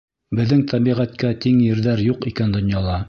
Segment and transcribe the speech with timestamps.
[0.37, 2.99] Беҙҙең тәбиғәткә тиң ерҙәр юҡ икән донъяла.